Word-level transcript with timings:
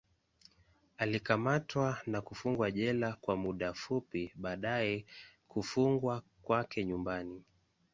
Alikamatwa 0.97 1.97
na 2.05 2.21
kufungwa 2.21 2.71
jela 2.71 3.13
kwa 3.21 3.35
muda 3.35 3.73
fupi, 3.73 4.31
baadaye 4.35 5.05
kufungwa 5.47 6.23
kwake 6.41 6.85
nyumbani. 6.85 7.43